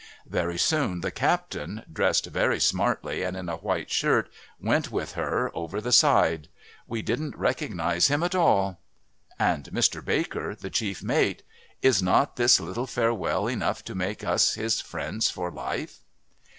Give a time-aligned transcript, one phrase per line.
[0.25, 5.51] "Very soon the captain, dressed very smartly and in a white shirt, went with her
[5.55, 6.47] over the side.
[6.87, 8.79] We didn't recognise him at all...."
[9.37, 11.43] And Mr Baker, the chief mate!
[11.83, 15.99] Is not this little farewell enough to make us his friends for life?